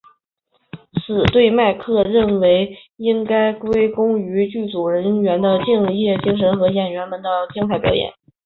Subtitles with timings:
[1.31, 8.11] 对此麦克认为应该归功于剧组人员的敬业精神和演员们的精彩表演。